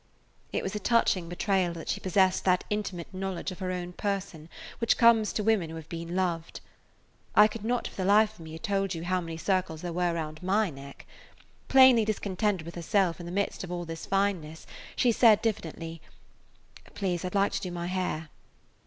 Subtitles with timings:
[0.51, 4.49] It was a touching betrayal that she possessed that intimate knowledge of her own person
[4.79, 6.59] which comes to women who have been loved.
[7.35, 9.93] I could not for the life of me have told you how many circles there
[9.93, 11.05] were round my neck.
[11.67, 16.01] Plainly discontented with herself in the midst of all this fineness, she said diffidently,
[16.95, 18.29] "Please, I would like to do my hair."